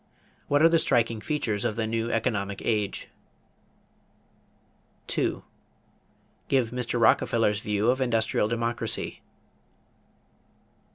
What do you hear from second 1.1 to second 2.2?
features of the new